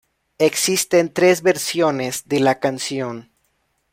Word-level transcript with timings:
Existen 0.39 1.13
tres 1.13 1.43
versiones 1.43 2.27
de 2.27 2.39
la 2.39 2.59
canción. 2.59 3.29